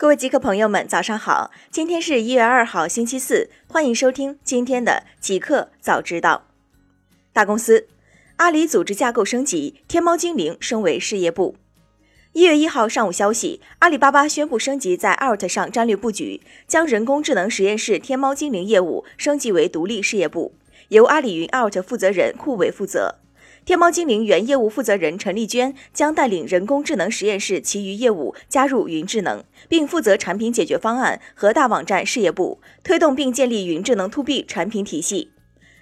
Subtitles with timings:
[0.00, 1.50] 各位极客朋友们，早上好！
[1.70, 6.46] 今天是一月二号，星期四，欢迎收听今天的极客早知道。
[7.34, 7.86] 大公司，
[8.36, 11.56] 阿里组织架构升级，天猫精灵升为事业部。
[12.32, 20.54] 一月一号上午消息，阿里巴巴宣布升级在 Alt 上战略布局，将人工智能实验室天猫精灵业务升级为独立事业部，
[20.88, 23.16] 由阿里云 Alt 负责人库伟负责。
[23.64, 35.30] 天猫精灵原业务负责人陈丽娟将带领人工智能实验室其余业务加入云智能，并负责产品解决方案和大网站事业部，推动并建立云智能 To B 产品体系。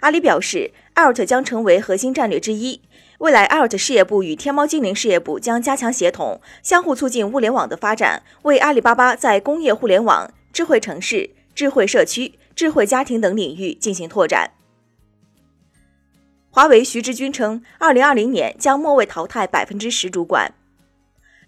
[0.00, 2.82] 阿里表示，Alt 将成为核心战略之一。
[3.18, 14.50] 未来，Alt 事业部与天猫精灵事业部将加强协同，相互促进物联网的发展，为阿里巴巴在工业互联网、智慧城市、智慧社区、智慧家庭等领域进行拓展。
[16.54, 20.52] 华为徐志军称，二零二零年将末位淘汰百分之十主管。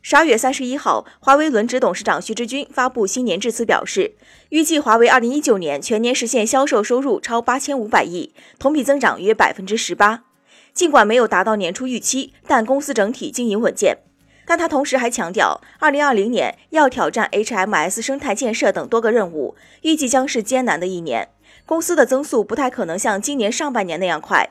[0.00, 4.14] 十二月三十一号，华为轮值董事长徐志军发布新年致辞，表示，
[4.48, 10.24] 预计华为二零一九年全年实现销售收入超八千五百亿，同比增长约百分之十八。
[10.72, 13.98] 尽管没有达到年初预期，但公司整体经营稳健。
[14.46, 21.28] 但他同时还强调，二零二零年要挑战 HMS 生态建设等多个任务，预计将是艰难的一年。
[21.66, 24.48] 公司的增速不太可能像今年上半年那样快。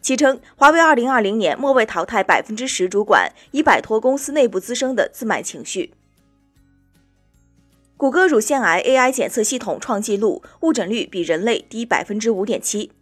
[0.00, 5.92] 其称，华为二零二零年末位淘汰百分之十主管，以摆脱公司内部滋生的自满情绪。
[7.96, 12.92] 谷歌乳腺癌 AI 检测系统创纪录，误诊率比人类低百分之五点七。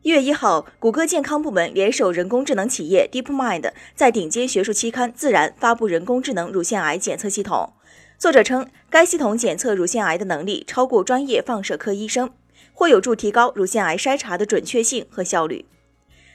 [0.00, 7.74] 一月一号，谷歌健康部门联手人工智能企业 DeepMind，在顶尖学术期刊《自然》发布人工智能乳腺癌检测系统。
[8.18, 12.30] 作者称，该系统检测乳腺癌的能力超过专业放射科医生。
[12.82, 15.66] 或有助提高乳腺癌筛查的准确性和效率。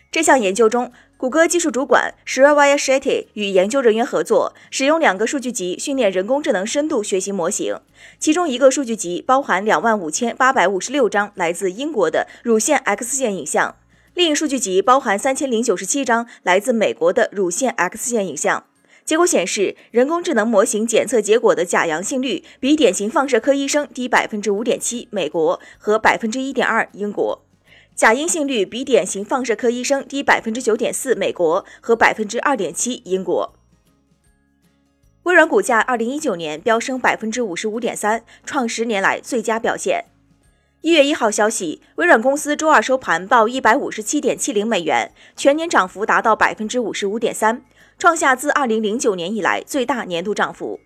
[0.09, 7.81] 这项研究中，谷歌技术主管 Shreya Shetty 与研究人员合作，使用两个数据集训练人工智能深度学习模型。
[8.17, 13.75] 其中一个数据集包含两万五千八百五十六张来自英国的乳腺 X 线影像，
[14.13, 18.63] 另一数据集包含三千零九十七张来自美国的乳腺 X 线影像。
[19.07, 27.39] 结果显示，人工智能模型检测结果的假阳性率比典型放射科医生低百分之五点七，美国和百分之一点二，英国；
[27.95, 33.53] 假阴性率比典型放射科医生低百分之九点四，美国和百分之二点七，英国。
[35.23, 40.03] 微软股价二零一九年飙升百分之五十五点三，创十年来最佳表现。
[40.81, 47.63] 一月一号消息，微软公司周二收盘报一百五十七点七零美元，全年涨幅达到百分之五十五点三。
[47.99, 50.79] 创下自二零零九年以来最大年度涨幅。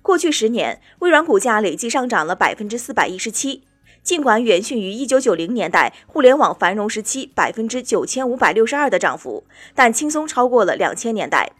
[0.00, 3.64] 过去十年，微软股价累计上涨了百分之四百一十七。
[4.02, 9.44] 尽管远逊于一九九零年代互联网繁荣时期百分之九千五百六十二的涨幅，
[9.74, 11.52] 但轻松超过了两千年代。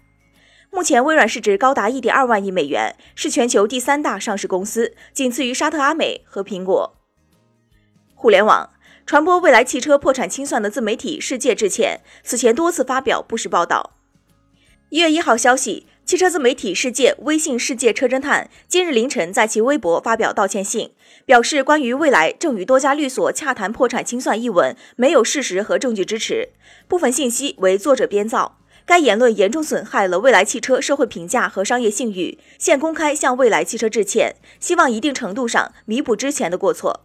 [0.70, 6.96] 目前，微软市值高达一点二万亿美元，是全球第三大上市公司，仅次于沙特阿美和苹果。
[8.14, 8.70] 互联网
[9.06, 13.92] 传播未来汽车破产清算的自媒体世界致歉，此前多次发表不实报道。
[14.94, 20.92] 一月一号消息，汽车自媒体世界微信世界车侦探今日凌晨在其微博发表道歉信，
[21.26, 26.50] 表示关于未来正与多家律所洽谈破产清算一文没有事实和证据支持，
[26.86, 28.60] 部分信息为作者编造。
[28.86, 37.00] 该言论严重损害了未来汽车社会评价和商业信誉，现公开向未来汽车致歉，希望一定程度上弥补之前的过错。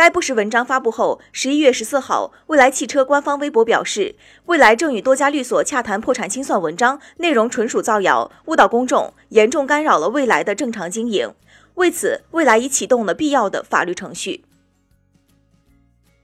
[0.00, 4.14] 该不实文章发布后，十一月十四号，蔚来汽车官方微博表示，
[4.46, 11.34] 蔚来正与多家律所洽谈破产清算，文章内容纯属造谣，误导公众，严重干扰了蔚来的正常经营。
[11.74, 14.46] 为此，蔚来已启动了必要的法律程序。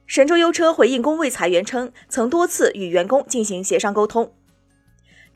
[0.07, 4.33] 神州优车回应工位裁员称，曾多次与员工进行协商沟通。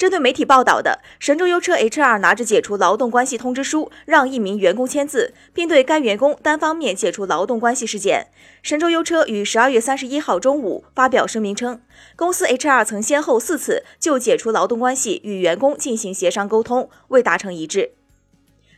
[0.02, 8.26] 针对媒体报道的神州优车 HR 拿着解除劳动关系通知书让一名员工签字，并对该员工单方面解除劳动关系事件，
[8.64, 11.80] 神州优车于十二月三十一号中午发表声明称，
[12.16, 17.92] 公司 HR 曾先后四次就解除劳动关系与员工进行协商沟通，未达成一致。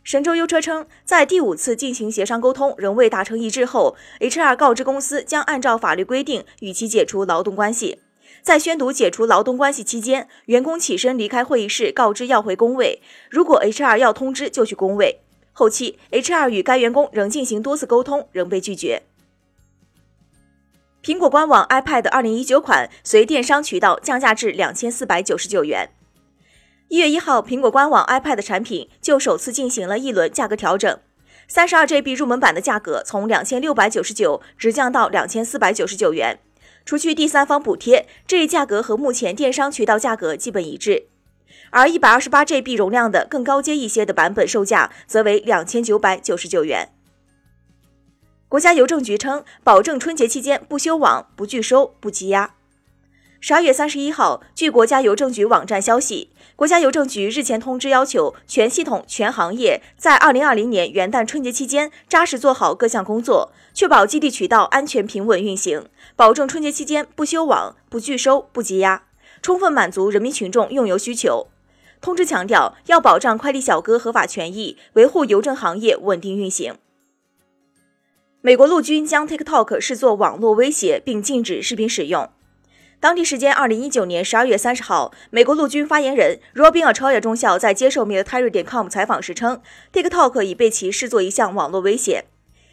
[0.02, 8.00] 神州优车称，在第五次进行协商沟通仍未达成一致后，HR 告知公司将按照法律规定与其解除劳动关系。
[8.44, 13.00] 在宣读解除劳动关系期间，员工起身离开会议室，告知要回工位。
[13.30, 15.22] 如果 HR 要通知，就去工位。
[15.54, 19.04] 后期，HR 与该员工仍进行多次沟通，仍被拒绝。
[21.02, 25.88] 苹果官网 iPad 二零一九款随电商渠道降价至两千四百九十九元。
[26.88, 31.00] 一月一号，苹果官网 iPad 产品就首次进行了一轮价格调整，
[31.48, 36.38] 三十二 GB 入门版的价格从两千六百九十九直降到两千四百九十九元。
[36.84, 41.08] 除去第三方补贴，这一价格和目前电商渠道价格基本一致。
[41.70, 46.90] 而一百二十八 GB 容量的更高阶一些的版本售价则为两千九百九十九元。
[48.48, 52.54] 国家邮政局称，保证春节期间不修网、不拒收、不积压。
[53.46, 65.84] 十二月三十一号，据国家邮政局网站消息，国家邮政局日前通知要求全系统、全行业在二零二零年元旦春节期间扎实做好各项工作，确保基地渠道安全平稳运行，
[66.16, 69.02] 保证春节期间不修网、不拒收、不积压，
[69.42, 71.48] 充分满足人民群众用邮需求。
[72.00, 76.76] 通知强调，要保障快递小哥合法权益，维护邮政行业稳定运行。
[78.40, 82.30] 美国陆军将 TikTok 视作网络威胁，并禁止视频使用。
[83.04, 89.60] 当地时间二零一九年十二月三十号，美国陆军发言人 Robin Achoya 中校在接受 Military.com 采访时称
[89.92, 92.24] ，TikTok 已被其视作一项网络威胁。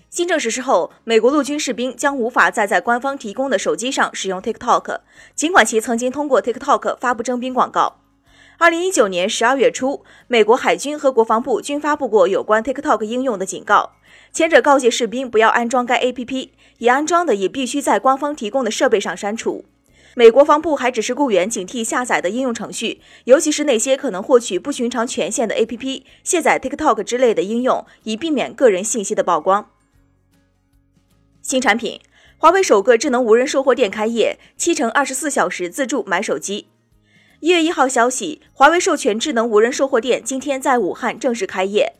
[0.10, 5.00] 新政实施后，美国陆军士兵将无法再在官方提供的手机上使用 TikTok，
[5.36, 7.98] 尽管其曾经通过 TikTok 发布征兵广告。
[8.58, 13.98] 二零一九年十二月初，美国海军和国防部均发布过有关 TikTok 应用的警告，
[14.32, 19.66] 前者告诫士兵不要安装该 APP，已安装的也必须在官方提供的设备上删除。
[20.14, 29.70] 美国防部还指示雇员警惕下载的应用程序，尤其是那些可能获取不寻常权限的 APP，卸载 TikTok 之类的应用，以避免个人信息的曝光。
[31.42, 32.02] 新产品，
[32.38, 36.68] 华为首个智能无人售货店开业，七乘二十四小时自助买手机。
[37.40, 41.94] 一月一号消息，华为授权智能无人售货店今天在武汉正式开业，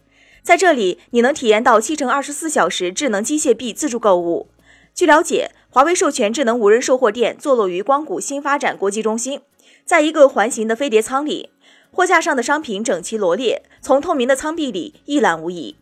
[0.44, 4.50] 在这里你能体验到七乘二十四小时智能机械臂自助购物。
[4.94, 9.40] 据了解，华为授权智能无人售货店坐落于光谷新发展国际中心，
[9.86, 11.50] 在一个环形的飞碟舱里，
[11.94, 15.78] 货架上的商品整齐罗列，从透明的舱壁里一览无遗。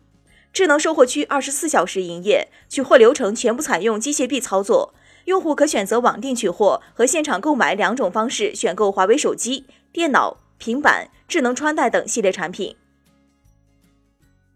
[0.52, 4.94] 智能售货区二十四小时营业，取货流程全部采用机械臂操作，
[5.24, 12.76] 用户可选择网店取货和现场购买两种方式选购华为手机、电脑、平板、智能穿戴等系列产品。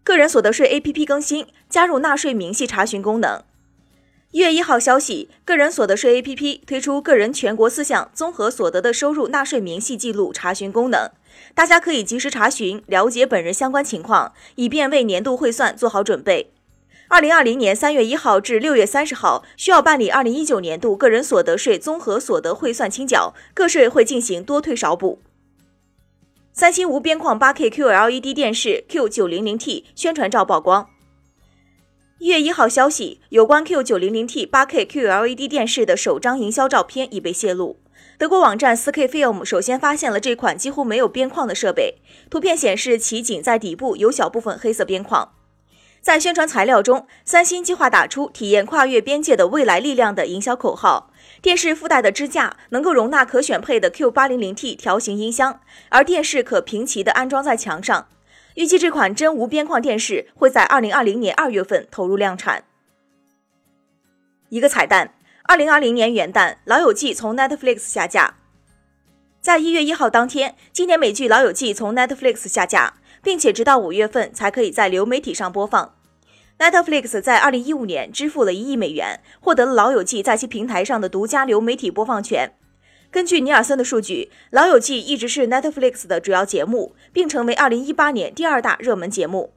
[0.01, 3.43] 个人所得税 APP 更新，加入纳税明细查询功能。
[4.35, 11.09] 一月一号消息，个人所得税 APP 推出个人全国四项综合所得的收入纳税明细记录查询功能，
[11.53, 16.51] 大家可以及时查询了解本人相关情况，以便为年度汇算做好准备。
[17.07, 25.21] 二零二零年三月一号至六月三十号需要办理二零一九年度个人所得税综合所得汇算清缴，个税会进行多退少补。
[26.51, 30.89] 三星无边框八 K QLED 电视 Q 九零零 T 宣传照曝光。
[32.19, 37.77] 一月一号消息，有关 Q 九零零 T 八 K QLED 电视的首张营销照片已被泄露。
[38.17, 41.95] 德国网站 4K Film 首先发现了这款几乎没有边框的设备，
[42.29, 45.33] 图片显示其仅在底部有小部分黑色边框。
[45.99, 51.11] 在宣传材料中，三星计划打出“体验跨越边界的未来力量”的营销口号。
[51.41, 55.59] 电视附带的支架能够容纳可选配的 Q 八零零 T 条形音箱，
[55.89, 58.07] 而电视可平齐地安装在墙上。
[58.55, 62.63] 预计这款真无边框电视会在二零二零年二月份投入量产。
[64.49, 65.13] 一个彩蛋：
[65.43, 68.35] 二零二零年元旦，《老友记》从 Netflix 下架。
[69.41, 75.93] 在一月一号当天，经典美剧《老友记》从 Netflix 下架，并且直到五月份才可以在流媒体上播放。
[76.57, 82.53] Netflix 在二零一五年支付了一亿美元，获得了《老友记》在其平台上的独家流媒体播放权。
[83.15, 89.53] 根据尼尔森的数据，《老友记》一直是 Netflix 的主要节目，并成为2018年第二大热门节目。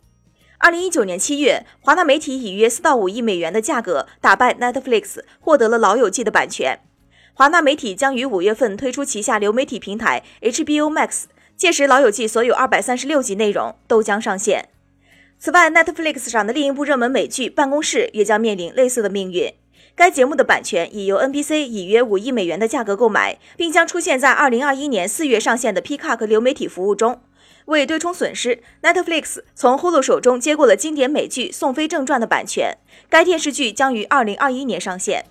[0.61, 6.79] 2019年7月，华纳媒体以约4到5亿美元的价格打败 Netflix，获得了《老友记》的版权。
[7.35, 11.25] 华纳媒体将于五月份推出旗下流媒体平台 HBO Max，
[11.57, 14.69] 届时《老友记》所有236集内容都将上线。
[15.41, 19.53] 此外，Netflix 上的另一部热门美剧《办公室》也将面临类似的命运。
[19.99, 27.21] 该节目的版权已由 NBC 以约五亿美元的价格购买，并将出现在二零二一年四月上线的 Peacock 流媒体服务中。
[27.65, 32.79] 为对冲损失，Netflix 从 Hulu 手中接过了经典美剧《宋飞正传》的版权，
[33.11, 35.25] 该电视剧将于二零二一年上线。